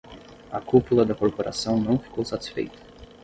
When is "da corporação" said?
1.05-1.79